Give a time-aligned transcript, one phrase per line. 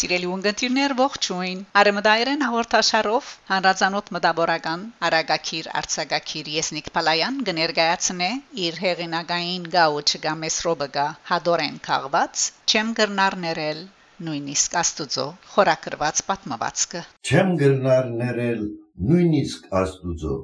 [0.00, 8.30] Սիրելի ունգընտիրներ ողջույն Արեմդայերեն հաղորդաշարով հանրազանոթ մտավորական Արագակիր Արցակակիր Եսնիկ Պալայան կներկայացնե
[8.68, 13.84] իր հեղինակային գաուչ գամեսրոբգա հադորեն քաղված չեմ գրնար ներել
[14.30, 18.66] նույնիսկ աստուծո խորակրված պատմվածքը չեմ գրնար ներել
[19.12, 20.40] նույնիսկ աստուծո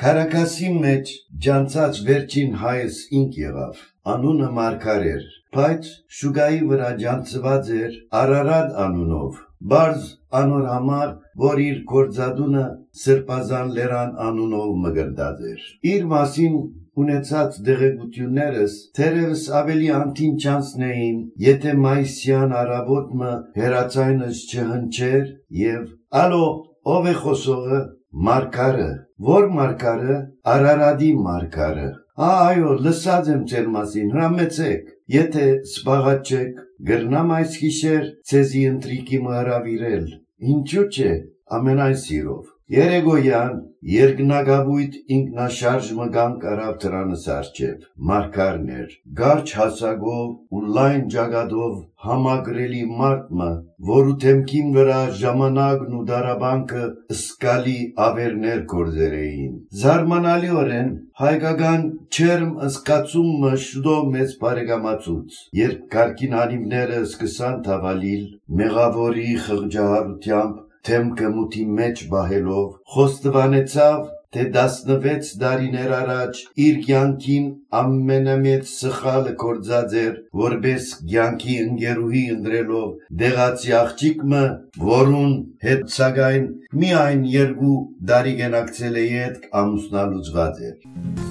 [0.00, 1.10] Կարակասի մեջ
[1.44, 3.78] ջանցած վերջին հայս ինք եղավ
[4.12, 5.22] անունը Մարկար էր,
[5.56, 9.38] բայց շուգայի վրա ջանցված էր Արարատ անունով։
[9.72, 12.66] Բարձ անոր համար, որ իր կորձադունը
[13.04, 16.60] Սրբազան Լերան անունով մգրդած էր։ Իր մասին
[17.06, 21.18] ունեցած դեղեցություններս թերևս ավելի անտին չանցնեին,
[21.48, 25.26] եթե մայիսյան արաբոտը հերացայնս չհնչեր
[25.64, 25.90] եւ
[26.26, 26.46] ալո
[26.96, 27.82] ով է խոսողը
[28.26, 28.90] Մարկարը,
[29.24, 30.16] որ Մարկարը
[30.54, 38.62] Արարադի Մարկարը Այո, լսած եմ ձեր մասին, հրամեցեք։ Եթե սպաղած չեք, գրնամ այս գիշեր ցեզի
[38.70, 40.06] ընտրիկի մհրավիրել։
[40.54, 41.12] Ինչու՞ չէ,
[41.58, 43.50] ամենայն սիրով։ Երեգոյան
[43.86, 53.48] երկնագաբույտ ինքնաշարժ մգան կարավ դրանս արջև, մարկարներ, գարչ հասագով ու լայն ճագադով համագրելի մարդմը,
[53.92, 56.82] որու թեմքին վրա ժամանակն ու դարաբանքը
[57.18, 57.76] սկալի
[58.08, 59.54] ավերներ կորձերեին։
[59.86, 68.30] Զարմանալիորեն հայկական չերմ ըսկացումը շուտով մեծ բարեկամացուց, երբ կարգին անիվները սկսան թավալիլ,
[68.62, 74.04] մեղավորի խղճահարությամբ թեմքը մութի մեջ բահելով, խոստվանեցավ,
[74.36, 77.46] թե 16 տարիներ առաջ իր կյանքին
[77.80, 84.42] ամենամեծ սխալը կործած էր, որբես կյանքի ընկերուհի ընտրելով դեղացի աղջիկը,
[84.90, 86.50] որուն հետ սակայն
[86.82, 87.78] միայն երկու
[88.10, 91.25] տարի գնակցել է յետ ամուսնալուծված էր։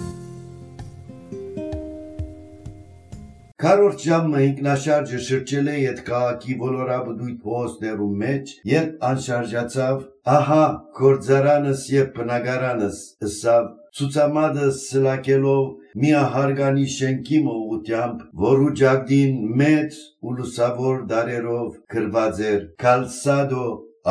[3.66, 10.02] Քարորդ ժամը ինքնաշարժը շրջել է այդ քաղաքի բոլորաբդույթ փոստերու մեջ, երբ անշարժացավ,
[10.34, 10.66] ահա
[11.00, 15.64] կորձարանս եւ բնակարանս ըսավ ցուցամադը սլակելով
[16.04, 23.66] միահարգանի շենքի մողությամբ, որու ջագդին մեծ ու լուսավոր դարերով գրված էր Կալսադո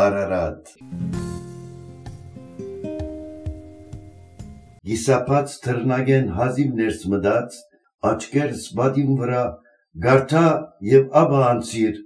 [0.07, 0.75] Արարատ։
[4.91, 7.61] Գիսապած թռնագեն հազիվ ներս մտած
[8.11, 9.45] աչքերս բադին վրա
[10.05, 10.47] գարթա
[10.91, 12.03] եւ աբա անցիր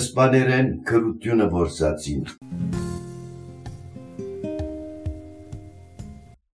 [0.00, 2.24] իսպաներեն քրությունը որսացին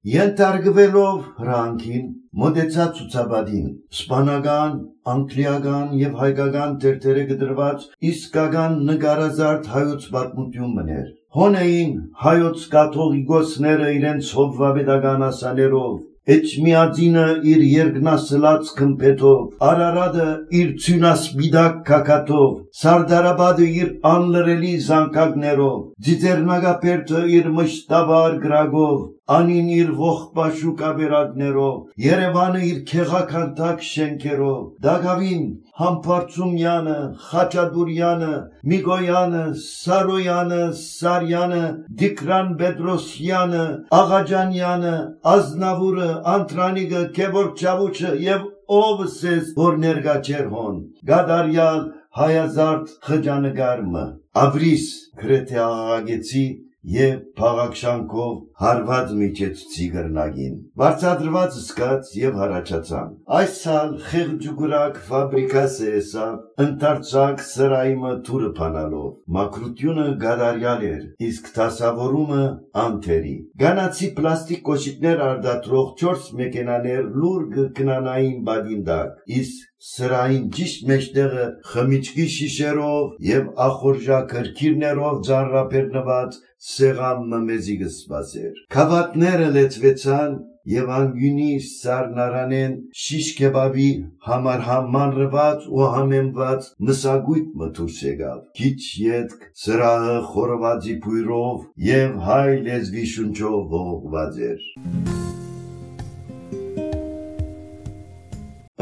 [0.06, 2.10] Ենթարկվելով հրանքին
[2.40, 4.76] մոտեցա ցուցաբադին սպանական,
[5.12, 11.08] անգլիական եւ հայկական թերթերը գդրված իսկական նկարազարդ հայոց պատմություն մներ
[11.38, 20.24] Հոնեին հայոց կաթողիկոսները իրենց հովվավետական ասաներով Էջմիածինը իր երկնասլած քմփեթով, Արարատը
[20.60, 25.76] իր ցյունասպիդակ կակատով, Սարդարաբադը իր անլրելի զանկակներով,
[26.08, 28.98] Ձիծերնագապերտը իր մշտաբար գրագով,
[29.34, 35.46] Անին իր ողբաշու կաբերակներով, Երևանը իր քեղաքանտակ շենքերով, Դագավին
[35.80, 38.28] Համբարձումյանը, Խաչատուրյանը,
[38.72, 41.64] Միգոյանը, Սարոյանը, Սարյանը,
[42.02, 43.64] Դիկրան Պետրոսյանը,
[43.98, 44.94] Աղաջանյանը,
[45.34, 48.46] Ազնավուրը, Անտրանիկը, Քևորչավուչը եւ
[48.78, 50.78] ովս ես որ ներկա չեր հոն։
[51.10, 51.82] Գադարյալ
[52.22, 54.06] հայազարդ խճանկարմը։
[54.46, 54.86] Աբրիս
[55.20, 56.46] գրեթե աղագեցի
[56.86, 63.08] եւ փաղաքշանքով հարված միջեցցի գրնագին վարչադրված սկաց եւ հարաճացան
[63.38, 66.28] այս սալ խեղճուգրակ ֆաբրիկաս էսա
[66.66, 72.44] ընտարցակ սրայմը թուրը փանալով մակրությունը գադարյալ էր իսկ տասավորումը
[72.86, 73.36] անթերի
[73.66, 77.46] գանացի պլաստիկ կոշիկներ արդատրող 4 մեքենաներ լուր
[77.80, 86.38] գնանային բադինդակ իսկ սրային ճիշտ մեջտեղը խմիչքի շիշերով եւ ախորժա քրքիրներով ձարրապերնված
[86.74, 92.72] սեղամը մեզի գսպասեր քավատները լեցվեցան եւ անգյունի սառնարանեն
[93.02, 93.90] շիշ կեբաբի
[94.28, 103.06] համար համանրված ու համեմված մսագույտ մթուս եկավ քիչ յետք սրահը խորվածի փույրով եւ հայ լեզվի
[103.14, 104.66] շունչով ողողված էր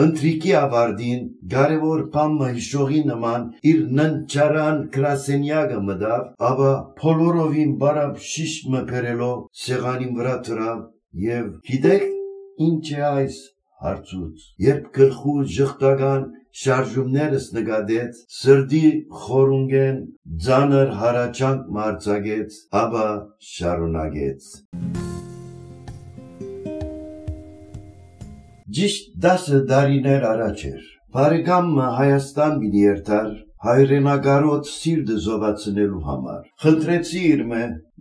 [0.03, 9.39] Ընտրիկի ավարդին կարևոր բամը հիշողի նման իր ննչարան գրասենյակը մտավ, ապա փոլորովին բարապ շիշ մփերելով
[9.65, 10.83] սեղանին վրա դրավ
[11.29, 12.09] եւ գիտեք
[12.69, 13.39] ինչ է այս
[13.85, 16.29] հարցուց երբ գլխու ժխտական
[16.65, 18.85] շարժումներս նկատեց սրդի
[19.25, 20.05] խորունգեն
[20.49, 23.09] ձանր հարաճանք մարցագեց ապա
[23.55, 24.55] շարունակեց
[28.75, 31.67] Ճիշտ 10 դարիներ առաջ էր։ Բարեկամ
[31.97, 33.29] Հայաստան միերտար
[33.67, 37.61] հայրենագարոց սիրտը զովացնելու համար։ Խնդրեցի իրմե,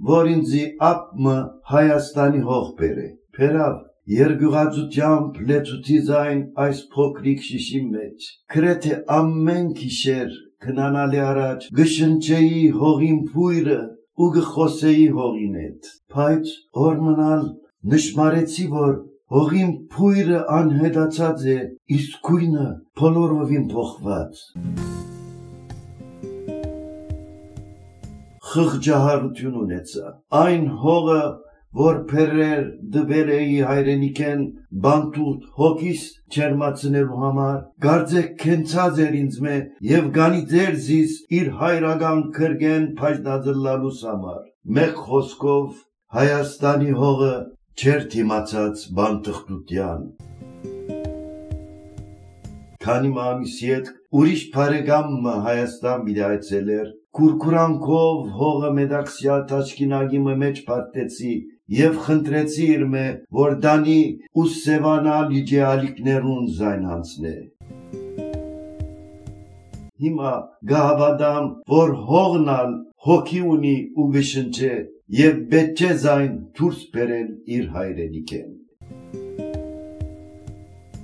[0.09, 1.35] որ ինձի ապմը
[1.73, 3.05] Հայաստանի հող բերե։
[3.37, 3.77] Փերավ
[4.15, 10.35] Երգուղածությամբ լեցուցի զայն այս փոքրիկ շիշի մեջ, գրեթե ամեն գիշեր
[10.65, 13.79] քնանալի առաջ գշնչեի հողին փույրը
[14.23, 16.53] ու գխոսեի հողին հետ։ Բայց
[16.89, 17.49] օր մնալ
[17.93, 18.93] նշмарեցի, որ
[19.33, 21.55] հողին փույրը անհետացած է,
[21.95, 22.65] իսկ քույնը
[22.99, 24.41] բոլորովին փոխված։
[28.49, 31.23] Խղճահարություն ունեցա։ Այն հողը
[31.79, 32.61] որ փերեր
[32.93, 34.43] դվել էի հայրենիքեն
[34.85, 36.03] բանտուտ հոգիս
[36.35, 37.57] չերմացնելու համար
[37.87, 39.55] գարձեք քենցած էր ինձ մե
[39.93, 44.39] եւ գանի ձերզիս իր հայրական քրգեն փայտածլալու համար
[44.77, 45.83] մեկ խոսքով
[46.19, 47.35] հայաստանի հողը
[47.73, 50.01] չեր թիմացած բանտխտության
[52.85, 53.89] քանի մամիսի հետ
[54.19, 61.33] ուրիշ բարեկամը հայաստան բիդայցել էր Կուրկուրանքով հողը մեդաքսիա տաչկինագի մեջ պատտեցի
[61.79, 63.03] եւ խնդրեցի իր մե
[63.41, 63.99] որ դանի
[64.37, 67.35] ու սևանալ իդեալիկներուն զայն հանցնե
[70.05, 70.31] հիմա
[70.73, 74.75] գահավադամ որ հողնալ հոգի ունի ու գշնչե
[75.11, 78.51] եւ պետք է զայն դուրս բերել իր հայրենիքեն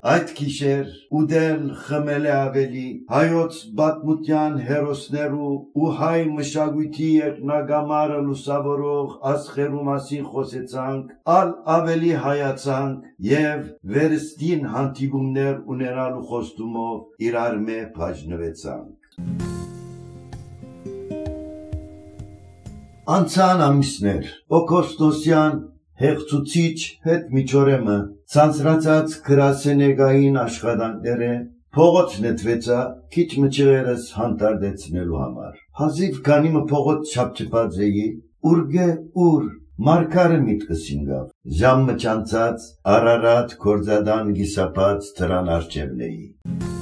[0.10, 5.50] Այդ գիշեր ուդել խմել է ավելի հայոց բատմության հերոսներու
[5.82, 13.70] ու հայ մշակույթի երկնագամարը լուսավորող ասխերու մասին խոսեցանք, ալ ավելի հայացանք եւ
[14.00, 19.59] վերստին հանդիպումներ ունենալու խոստումով իրար մե բաժնվեցանք։
[23.10, 25.56] Անցան ամիսներ, օգոստոսյան
[26.02, 27.96] հեղցուցիչ հետ միջորեմը
[28.34, 31.32] ցանցրացած գրասենեգային աշխատանքները
[31.78, 32.78] փողոց նետվեցա
[33.16, 38.08] քիչ մջերս հանդարտեցնելու համար հազիվ քանիմը փողոց չափչփած էի
[38.52, 38.90] ուրգե
[39.26, 39.52] ուր
[39.90, 41.30] Մարկարը միտքս ինգավ
[41.64, 46.79] ժամը չանցած Արարատ կորզադան գիսապած տրան արջևնեի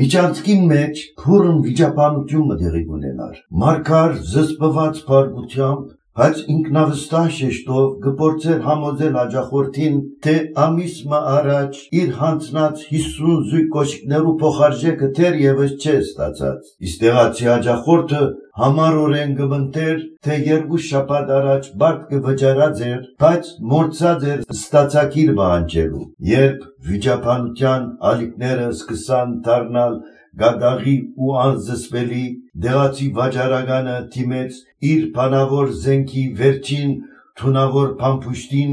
[0.00, 9.94] Միջանցքին մեջ փուրն վիճապանություն մտեղի ունենար։ Մարկար զսպված բարգությամբ, բայց ինքնավստահ շեշտով գպորցեր համոզել աջախորդին,
[10.26, 17.50] թե ամիս մը առաջ իր հանցնած 50 զույգ կոշիկներու փոխարժեքը թեր եւս չէ ստացած։ Իստեղացի
[17.54, 18.22] աջախորդը
[18.60, 26.66] համարորեն գմնտեր, թե երկու շաբաթ առաջ բարդ կվճարած էր, բայց մորցած էր ստացակիր բանջելու։ Երբ
[26.92, 29.96] վիճապանության ալիքները սկսան դառնալ
[30.40, 32.24] գադաղի ու անզսպելի
[32.64, 34.60] դեղացի վաճառականը թիմեց
[34.92, 36.94] իր բանավոր զենքի վերջին
[37.42, 38.72] թունավոր փամփուշտին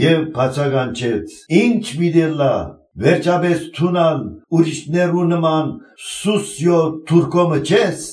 [0.00, 1.36] եւ բացականչեց.
[1.60, 2.54] Ինչ միդելա
[3.04, 4.24] վերջապես թունալ
[4.60, 5.74] ուրիշներու նման
[6.10, 6.80] սուսյո
[7.10, 8.08] թուրկոմը չես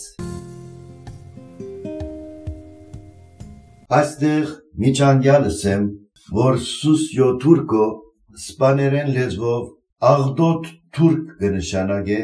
[3.87, 4.49] Այստեղ
[4.83, 5.83] միջանկյալս եմ,
[6.35, 7.85] որ Սուսյո Թուրկո
[8.41, 9.61] սպաներեն լեզվով
[10.09, 10.67] աղդոտ
[10.97, 12.17] թուրք կնշանակե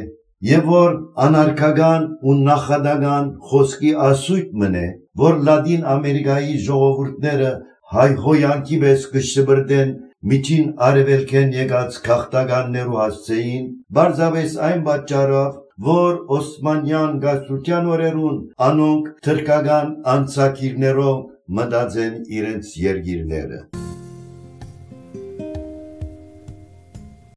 [0.44, 4.88] եւ որ անարքական ու նախադական խոսքի ասույթ մնե,
[5.22, 7.52] որ Լատին Ամերիկայի ժողովուրդները
[7.94, 9.94] հայհոյանքի պես կշբրդեն
[10.32, 13.70] միջին արևելքեն եկած քաղաքտականներու հասցեին,
[14.00, 15.56] բարձավես այն պատճառով,
[15.88, 21.24] որ Օսմանյան գաստրության օրերուն անոնք թրկական անցակիրներով
[21.60, 23.64] մտածեն իրենց երգիրները։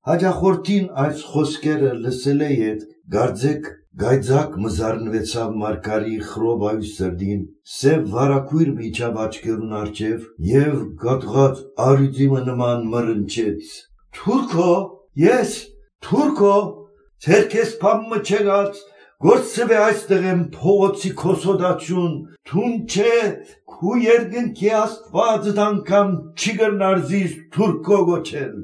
[0.07, 2.83] Հաջախորդին այս խոսքերը լսել է ետ,
[3.15, 3.67] գարձեք
[4.03, 7.45] գայձակ մզարնվեցավ մարկարի խրոբայու սրդին,
[7.75, 13.77] սև վարակույր միջավ աչկերուն արջև և գատղած արիդիմը նման մրնչեց։
[14.19, 14.75] Թուրքո,
[15.23, 15.55] ես,
[16.09, 16.57] թուրքո,
[17.27, 18.83] թերքես պամը չեղած,
[19.27, 22.17] գործև է այստեղ եմ փողոցի քոսոդացուն,
[22.51, 23.15] թուն չէ,
[23.77, 28.59] քու երկնքի աստվածը անգամ չի գրնար զիս թուրքո գոչել։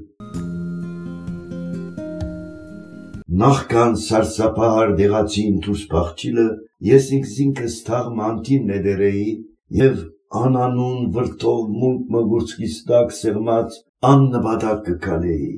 [3.40, 6.42] Նախքան սարսափահար դեղացին դուրս փախչիլը,
[6.84, 9.30] ես ինքսինքս թաղ մանտին նեդերեի
[9.78, 10.02] եւ
[10.40, 13.78] անանուն վրտով մունք մգուրցքիս տակ սեղմած
[14.10, 15.48] աննպատակ կքալեի։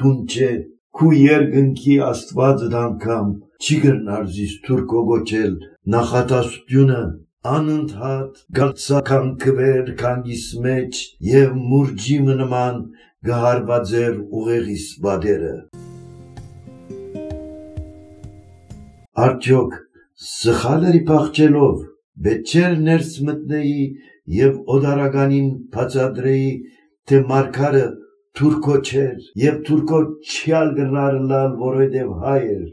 [0.00, 0.50] Թուն չէ,
[0.98, 5.58] քու երկնքի աստվածը անգամ չի գրնար զիս թուրքո գոչել
[5.94, 7.02] նախատասությունը
[7.50, 10.98] անընդհատ գալցական քվեր կանգիս մեջ
[11.28, 12.82] եւ մուրջի նման
[13.28, 15.54] գահարվա ձեր ուղեղիս բադերը։
[19.24, 19.74] Արդյոք
[20.28, 21.82] սխալերի փախչելով
[22.26, 23.82] բեչեր ներս մտնեի
[24.36, 26.48] եւ օդարականին փածադրեի,
[27.10, 27.84] թե մարգարը
[28.40, 30.00] թուրքո չէր եւ թուրքո
[30.32, 32.66] չյալ գնարլալ, որովհետեւ հայ էր։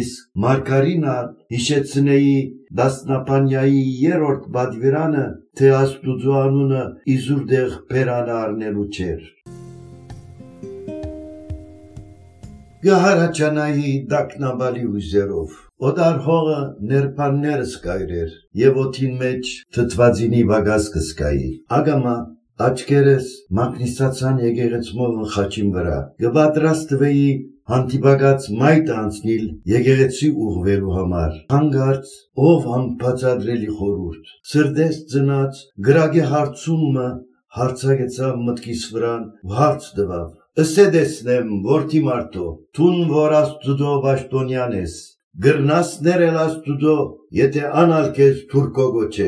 [0.00, 1.18] Իսկ մարգարինա
[1.54, 2.38] հիշեցնեի
[2.80, 5.26] դասնապանյայի երրորդ բադվիրանը,
[5.60, 9.30] թե աստուծո անունը իզուրդեղ բերանա առնելու չէր։
[12.84, 15.52] Գահարաճանայի դակնաբալի ուզերով
[15.88, 16.56] Օդար հողը
[16.90, 21.48] ներփաններս կայրեր եւ օթին մեջ թթվածինի վագազ կսկայի
[21.78, 22.12] ագամա
[22.66, 27.24] աչքերս մագնիսացան եկեղեցմով խաչին վրա գբատրաստվեի
[27.72, 32.14] հանդիպակած մայտ անցնիլ եկեղեցի ուղվելու համար հանգարց
[32.52, 37.10] ով համբացադրելի խորուրդ սրդես ծնած գրագե հարցումը
[37.64, 40.32] հարցագեցավ մտքիս վրան հարց տվավ
[40.62, 42.44] Ըսե դեսնեմ, որդի մարդո,
[42.78, 44.92] թուն որ աստուծո բաշտոնյան ես,
[45.46, 46.94] գրնասներ էլ աստուծո,
[47.38, 49.26] եթե անալ քեզ թուրքոգո չէ։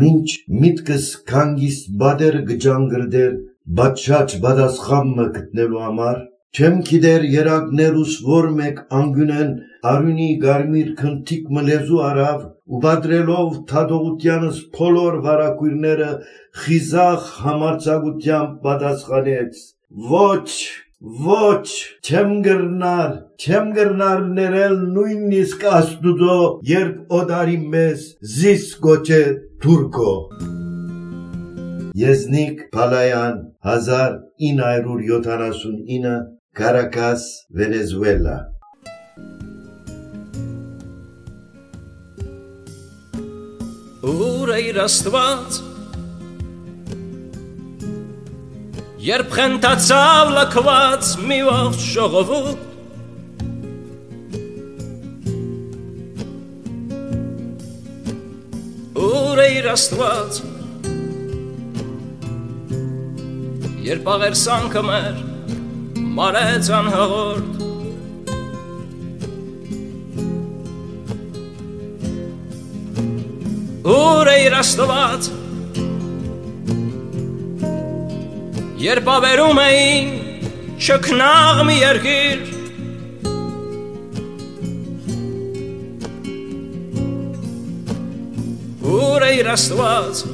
[0.00, 0.26] Մինչ
[0.64, 3.38] միտքս քանգիս բադեր գջանգրդեր,
[3.82, 9.52] բաչաչ բադասխամը գտնելու համար Չեմ գիտեր երակներուս որ մեկ անգունեն
[9.90, 16.08] արունի գարմիր քնթիկ մլեզու արավ ու բադրելով թադողությանս փոլոր վարակույրները
[16.64, 19.62] խիզախ համարձակությամբ պատասխանեց.
[20.10, 20.50] Ոչ
[21.28, 21.70] ոչ
[22.04, 26.36] չեմ գրնար չեմ գրնար ներել նույնիսկ աստուծո
[26.72, 28.04] երբ օդարի մեզ
[28.34, 29.22] զիս գոչե
[29.64, 30.12] թուրքո
[32.02, 33.40] Եզնիկ Փալայան
[33.72, 36.14] 1979
[36.52, 37.22] Կարակաս,
[37.56, 38.34] Վենեսուելա
[44.10, 45.56] Ուր է իր աստված
[49.06, 52.68] Երբ խենթացավ լքված մի ողջ ժողովուրդ
[59.08, 60.44] Ուր է իր աստված
[63.88, 65.30] Երբ աղերսանքը մեր
[66.12, 67.60] մարեց անհաղորդ
[73.92, 75.30] Ուր է իր աստված
[78.82, 80.12] Երբ ավերում էին
[80.82, 82.46] չքնաղ մի երկիր
[88.92, 90.24] Ուր է իր աստված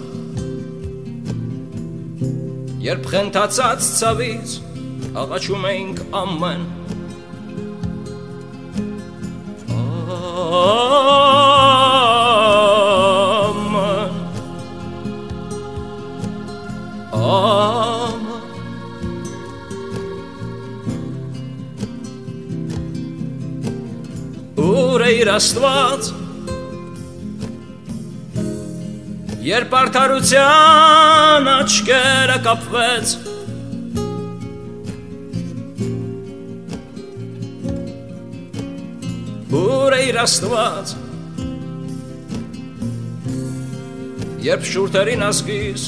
[2.89, 4.63] Երբ խենթացած ցավից
[5.17, 6.67] աղաչում էինք ամեն
[10.39, 10.89] Amen
[17.13, 18.27] Amen
[24.59, 26.11] Ուր է իր աստված
[29.49, 33.28] Երբ արդարության աչքերը կապվեց
[40.09, 40.91] Ուր է իր աստված
[44.41, 45.83] Երբ շուրթերին ասկիս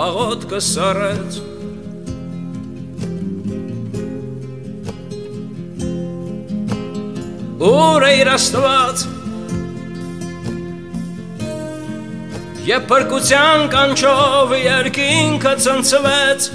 [0.00, 1.36] աղոտ կսարեց
[7.68, 9.04] Ուր է իր աստված
[12.70, 16.48] Եվ պրկության կանչով երկինքը ծնցվեց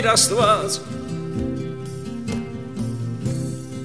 [0.00, 0.76] իր աստված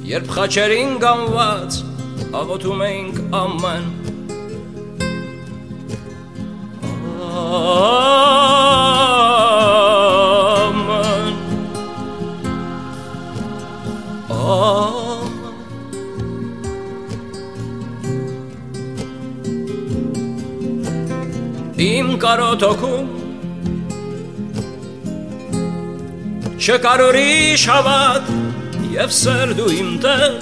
[0.07, 1.79] Երբ խաչերին գանված
[2.39, 3.85] աղոթում էինք ամեն
[7.35, 7.83] Amen
[14.31, 15.03] Amen
[21.85, 23.24] Իմ կարոթոքում Չկար
[26.65, 28.29] ուրիշ հավատ
[28.91, 30.37] եւ սեր դու իմ տեր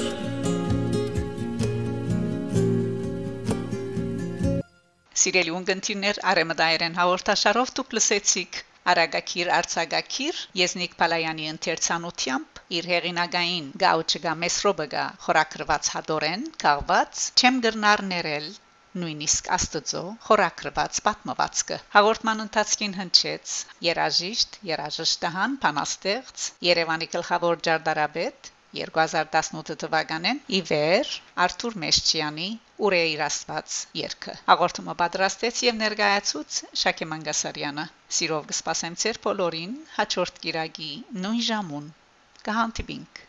[5.24, 8.62] Սիրելի ունգընտիրներ արեմդայերեն հաղորդաշարով դուք լսեցիք
[8.94, 18.48] Արագակիր Արցագակիր Եզնիկ Պալայանի ընթերցանությամբ իր հեղինակային Գաուչգա Մեսրոբգա խորակրված հադորեն կաղված չեմ գրնար ներել
[19.02, 23.54] նույնիսկ Աստծո խորակրված պատմվածքը հաղորդման ընթացքին հնչեց
[23.88, 31.10] երաժիշտ երաժշտահան Փանաստեղծ Երևանի գլխավոր ջարդարաբեդ 2018 թվականին իվեր
[31.46, 32.48] Արթուր Մեշչյանի
[32.88, 37.86] Ուրեիր Աստված երգը հաղորդումը պատրաստեց եւ ներկայացուց Շակե Մանգասարյանը
[38.20, 40.90] սիրով կսպասեմ ձեր բոլորին հաջորդ գիրագի
[41.26, 41.92] նույն ժամուն
[42.48, 43.22] կհանդիպինք